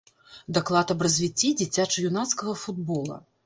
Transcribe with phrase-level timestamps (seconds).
[0.57, 3.25] Даклад аб развіцці дзіцяча-юнацкага футбола.